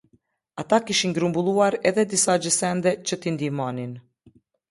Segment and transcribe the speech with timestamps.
[0.61, 3.93] Ata kishin grumbulluar edhe disa gjësende që t'i ndihmonin.